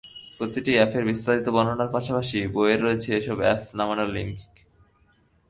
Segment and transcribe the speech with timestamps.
[0.39, 4.37] প্রতিটি অ্যাপের বিস্তারিত বর্ণনার পাশাপাশি বইয়ে রয়েছে এসব অ্যাপস নামানোর লিংক।